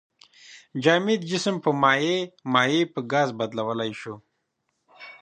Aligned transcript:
جامد 0.83 1.21
جسم 1.31 1.55
په 1.63 1.69
مایع، 1.81 2.17
مایع 2.53 2.81
په 2.93 2.99
ګاز 3.11 3.29
بدلولی 3.39 3.91
شو. 3.99 4.15